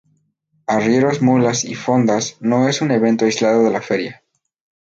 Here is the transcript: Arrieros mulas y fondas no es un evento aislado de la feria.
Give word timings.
Arrieros 0.65 1.21
mulas 1.21 1.63
y 1.63 1.75
fondas 1.75 2.35
no 2.39 2.67
es 2.67 2.81
un 2.81 2.89
evento 2.89 3.25
aislado 3.25 3.63
de 3.65 3.69
la 3.69 3.81
feria. 3.83 4.23